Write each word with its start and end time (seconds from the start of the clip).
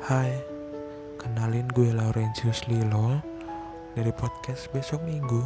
Hai, 0.00 0.32
kenalin 1.20 1.68
gue 1.76 1.92
Laurentius 1.92 2.64
Lilo 2.72 3.20
dari 3.92 4.08
podcast 4.16 4.72
Besok 4.72 5.04
Minggu 5.04 5.44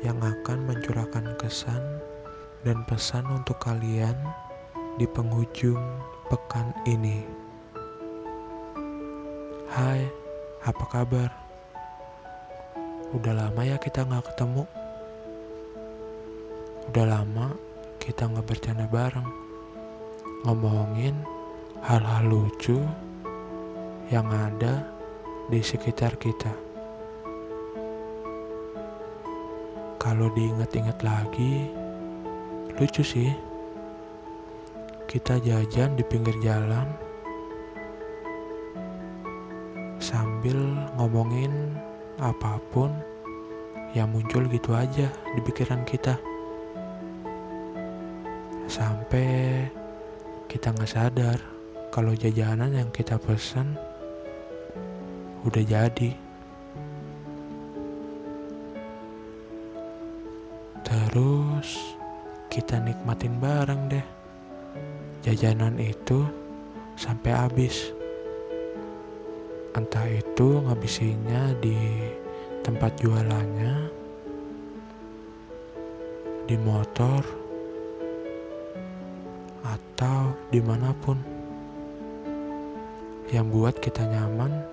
yang 0.00 0.16
akan 0.24 0.64
mencurahkan 0.64 1.36
kesan 1.36 2.00
dan 2.64 2.80
pesan 2.88 3.28
untuk 3.28 3.60
kalian 3.60 4.16
di 4.96 5.04
penghujung 5.04 5.84
pekan 6.32 6.72
ini. 6.88 7.28
Hai, 9.68 10.08
apa 10.64 10.84
kabar? 10.88 11.28
Udah 13.12 13.36
lama 13.36 13.68
ya 13.68 13.76
kita 13.76 14.08
nggak 14.08 14.32
ketemu. 14.32 14.64
Udah 16.88 17.04
lama 17.04 17.52
kita 18.00 18.32
nggak 18.32 18.48
bercanda 18.48 18.88
bareng, 18.88 19.28
ngomongin 20.48 21.20
hal-hal 21.84 22.32
lucu 22.32 22.80
yang 24.12 24.28
ada 24.28 24.84
di 25.48 25.64
sekitar 25.64 26.20
kita. 26.20 26.52
Kalau 29.96 30.28
diingat-ingat 30.36 31.00
lagi, 31.00 31.72
lucu 32.76 33.00
sih. 33.00 33.32
Kita 35.08 35.40
jajan 35.40 35.96
di 35.96 36.04
pinggir 36.04 36.36
jalan 36.44 36.88
sambil 39.96 40.56
ngomongin 40.96 41.52
apa 42.16 42.56
pun 42.72 42.92
yang 43.92 44.08
muncul 44.12 44.44
gitu 44.48 44.76
aja 44.76 45.08
di 45.08 45.40
pikiran 45.40 45.84
kita. 45.88 46.16
Sampai 48.68 49.68
kita 50.48 50.72
nggak 50.72 50.92
sadar 50.92 51.38
kalau 51.92 52.16
jajanan 52.16 52.72
yang 52.72 52.88
kita 52.88 53.20
pesan 53.20 53.91
udah 55.42 55.64
jadi. 55.66 56.10
Terus 60.86 61.68
kita 62.52 62.78
nikmatin 62.82 63.38
bareng 63.42 63.90
deh 63.90 64.06
jajanan 65.22 65.78
itu 65.78 66.26
sampai 66.98 67.32
habis. 67.34 67.90
Entah 69.72 70.04
itu 70.04 70.60
ngabisinya 70.68 71.56
di 71.64 71.76
tempat 72.60 72.92
jualannya, 73.00 73.88
di 76.44 76.56
motor, 76.60 77.24
atau 79.64 80.36
di 80.52 80.60
mana 80.60 80.92
pun 81.00 81.16
yang 83.32 83.48
buat 83.48 83.80
kita 83.80 84.04
nyaman 84.04 84.71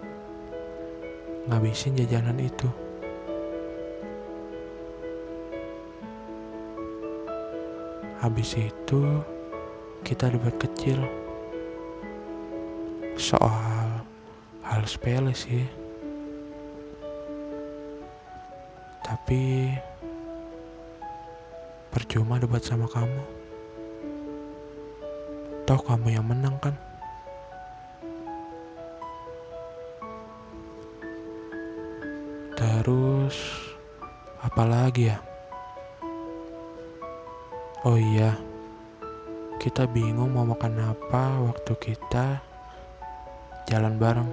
ngabisin 1.50 1.98
jajanan 1.98 2.38
itu. 2.38 2.70
Habis 8.22 8.54
itu 8.54 9.02
kita 10.06 10.30
debat 10.30 10.54
kecil 10.62 11.02
soal 13.18 14.06
hal 14.62 14.86
sepele 14.86 15.34
sih. 15.34 15.66
Tapi 19.02 19.74
percuma 21.90 22.38
debat 22.38 22.62
sama 22.62 22.86
kamu. 22.86 23.24
Toh 25.66 25.82
kamu 25.82 26.14
yang 26.14 26.30
menang 26.30 26.62
kan? 26.62 26.89
Terus 32.80 33.36
apa 34.40 34.64
lagi 34.64 35.12
ya? 35.12 35.20
Oh 37.84 38.00
iya, 38.00 38.40
kita 39.60 39.84
bingung 39.84 40.32
mau 40.32 40.48
makan 40.48 40.96
apa 40.96 41.44
waktu 41.44 41.76
kita 41.76 42.40
jalan 43.68 44.00
bareng. 44.00 44.32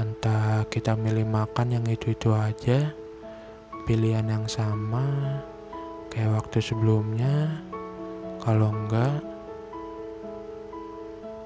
Entah 0.00 0.64
kita 0.72 0.96
milih 0.96 1.28
makan 1.28 1.76
yang 1.76 1.84
itu-itu 1.84 2.32
aja, 2.32 2.96
pilihan 3.84 4.24
yang 4.24 4.48
sama 4.48 5.04
kayak 6.08 6.32
waktu 6.32 6.64
sebelumnya. 6.64 7.60
Kalau 8.40 8.72
enggak, 8.72 9.20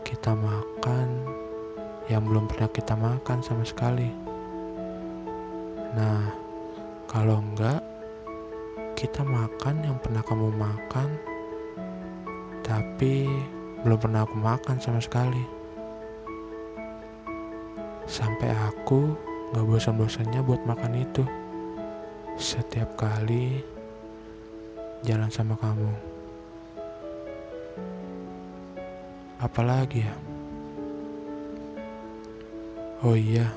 kita 0.06 0.30
makan 0.30 1.26
yang 2.06 2.22
belum 2.22 2.46
pernah 2.46 2.70
kita 2.70 2.94
makan 2.94 3.42
sama 3.42 3.66
sekali. 3.66 4.23
Nah, 5.94 6.26
kalau 7.06 7.38
enggak, 7.38 7.78
kita 8.98 9.22
makan 9.22 9.78
yang 9.86 9.94
pernah 10.02 10.26
kamu 10.26 10.50
makan, 10.58 11.08
tapi 12.66 13.30
belum 13.86 13.98
pernah 14.02 14.26
aku 14.26 14.34
makan 14.34 14.82
sama 14.82 14.98
sekali. 14.98 15.44
Sampai 18.10 18.50
aku 18.50 19.14
gak 19.54 19.66
bosan-bosannya 19.70 20.42
buat 20.42 20.66
makan 20.66 20.98
itu. 20.98 21.22
Setiap 22.34 22.98
kali 22.98 23.62
jalan 25.06 25.30
sama 25.30 25.54
kamu. 25.62 25.92
Apalagi 29.38 30.02
ya? 30.02 30.14
Oh 33.04 33.12
iya, 33.12 33.52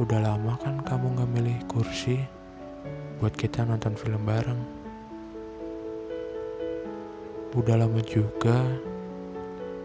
udah 0.00 0.24
lama 0.24 0.56
kan 0.56 0.80
kamu 0.80 1.20
gak 1.20 1.30
milih 1.36 1.58
kursi 1.68 2.16
buat 3.20 3.36
kita 3.36 3.68
nonton 3.68 3.92
film 3.92 4.24
bareng. 4.24 4.62
Udah 7.52 7.76
lama 7.76 8.00
juga 8.00 8.56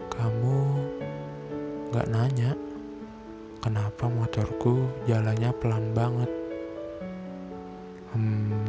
kamu 0.08 0.56
gak 1.92 2.08
nanya 2.08 2.56
kenapa 3.60 4.08
motorku 4.08 4.88
jalannya 5.04 5.52
pelan 5.60 5.92
banget. 5.92 6.30
Hmm, 8.16 8.64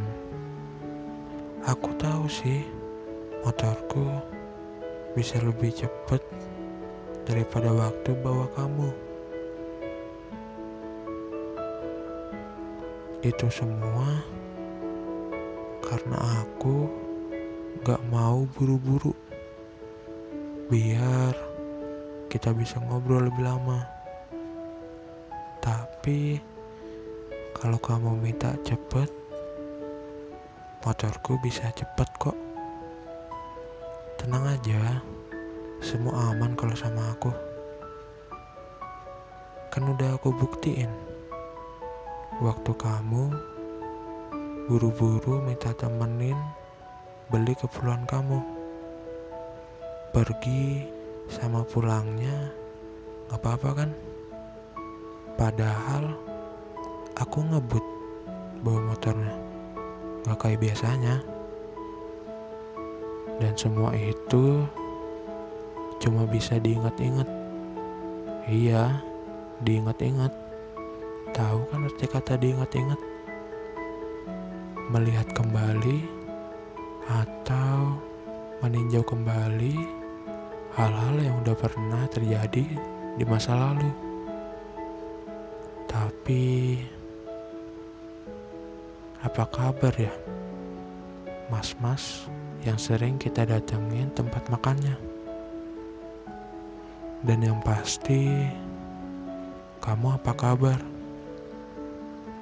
aku 1.64 1.96
tahu 1.96 2.28
sih 2.28 2.68
motorku 3.48 4.12
bisa 5.16 5.40
lebih 5.40 5.72
cepet 5.72 6.20
daripada 7.24 7.72
waktu 7.72 8.12
bawa 8.20 8.52
kamu. 8.60 9.09
Itu 13.20 13.52
semua 13.52 14.24
karena 15.84 16.40
aku 16.40 16.88
gak 17.84 18.00
mau 18.08 18.48
buru-buru. 18.56 19.12
Biar 20.72 21.36
kita 22.32 22.56
bisa 22.56 22.80
ngobrol 22.80 23.28
lebih 23.28 23.44
lama. 23.44 23.84
Tapi 25.60 26.40
kalau 27.52 27.76
kamu 27.76 28.24
minta 28.24 28.56
cepet, 28.64 29.12
motorku 30.88 31.36
bisa 31.44 31.68
cepet 31.76 32.08
kok. 32.24 32.40
Tenang 34.16 34.48
aja, 34.48 35.04
semua 35.84 36.32
aman 36.32 36.56
kalau 36.56 36.72
sama 36.72 37.12
aku. 37.12 37.36
Kan 39.76 39.92
udah 39.92 40.16
aku 40.16 40.32
buktiin. 40.32 41.09
Waktu 42.40 42.72
kamu 42.72 43.36
buru-buru 44.72 45.44
minta 45.44 45.76
temenin 45.76 46.40
beli 47.28 47.52
keperluan 47.52 48.08
kamu. 48.08 48.40
Pergi 50.16 50.88
sama 51.28 51.68
pulangnya 51.68 52.48
gak 53.28 53.44
apa-apa 53.44 53.70
kan? 53.84 53.90
Padahal 55.36 56.16
aku 57.20 57.44
ngebut 57.44 57.84
bawa 58.64 58.96
motornya. 58.96 59.36
Gak 60.24 60.40
kayak 60.40 60.64
biasanya. 60.64 61.20
Dan 63.36 63.52
semua 63.60 63.92
itu 64.00 64.64
cuma 66.00 66.24
bisa 66.24 66.56
diingat-ingat. 66.56 67.28
Iya, 68.48 69.04
diingat-ingat. 69.60 70.49
Tahu 71.30 71.60
kan 71.70 71.86
arti 71.86 72.06
kata 72.10 72.36
diingat-ingat? 72.42 73.00
Melihat 74.90 75.30
kembali 75.38 76.02
atau 77.10 77.98
meninjau 78.66 79.06
kembali 79.06 79.76
hal-hal 80.74 81.16
yang 81.22 81.36
udah 81.46 81.56
pernah 81.58 82.04
terjadi 82.10 82.66
di 83.16 83.24
masa 83.30 83.54
lalu. 83.56 83.90
Tapi 85.90 86.78
apa 89.22 89.44
kabar 89.50 89.94
ya? 89.98 90.14
Mas-mas 91.50 92.30
yang 92.66 92.78
sering 92.78 93.18
kita 93.18 93.46
datengin 93.46 94.10
tempat 94.14 94.46
makannya. 94.50 94.98
Dan 97.20 97.44
yang 97.44 97.60
pasti, 97.60 98.48
kamu 99.84 100.16
apa 100.16 100.32
kabar? 100.32 100.99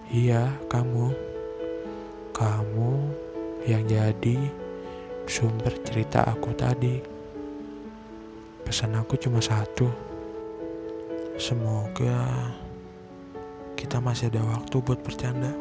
Iya, 0.07 0.56
kamu. 0.71 1.12
Kamu 2.31 2.92
yang 3.68 3.83
jadi 3.83 4.39
sumber 5.27 5.75
cerita 5.83 6.24
aku 6.24 6.56
tadi. 6.56 7.04
Pesan 8.63 8.95
aku 8.95 9.19
cuma 9.19 9.44
satu. 9.44 9.92
Semoga 11.36 12.24
kita 13.75 14.00
masih 14.00 14.31
ada 14.31 14.48
waktu 14.48 14.80
buat 14.80 15.04
bercanda. 15.04 15.51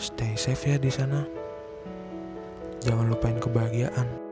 Stay 0.00 0.32
safe 0.32 0.64
ya 0.64 0.80
di 0.80 0.88
sana. 0.88 1.28
Jangan 2.88 3.04
lupain 3.04 3.36
kebahagiaan. 3.36 4.27